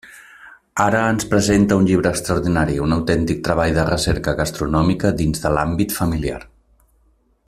[0.85, 5.97] Ara ens presenta un llibre extraordinari, un autèntic treball de recerca gastronòmica dins de l'àmbit
[5.99, 6.41] familiar.